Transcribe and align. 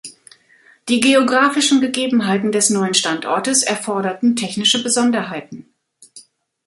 Die 0.89 0.99
geographischen 0.99 1.79
Gegebenheiten 1.79 2.51
des 2.51 2.71
neuen 2.71 2.95
Standortes 2.95 3.61
erforderten 3.61 4.35
technische 4.35 4.81
Besonderheiten. 4.81 5.71